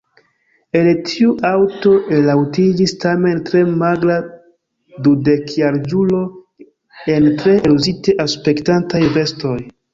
El 0.77 0.87
tiu 1.09 1.33
aŭto 1.49 1.91
elaŭtiĝis 2.19 2.95
tamen 3.03 3.43
tre 3.51 3.61
magra 3.83 4.17
dudekjaraĝulo 5.09 6.23
en 7.19 7.31
tre 7.45 7.57
eluzite 7.63 8.21
aspektantaj 8.29 9.07
vestoj. 9.21 9.59